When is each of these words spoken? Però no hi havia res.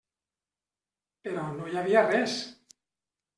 Però 1.27 1.43
no 1.59 1.67
hi 1.73 1.77
havia 1.83 2.03
res. 2.09 2.39